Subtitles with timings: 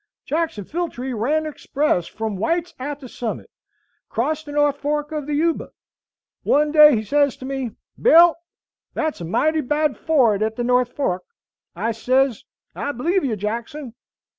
[0.25, 3.51] "Jackson Filltree ran the express from White's out to Summit,
[4.09, 5.73] 'cross the North Fork of the Yuba.
[6.41, 8.35] One day he sez to me, 'Bill,
[8.95, 11.25] that's a mighty bad ford at the North Fork.'
[11.75, 12.45] I sez,
[12.75, 13.93] 'I believe you, Jackson.'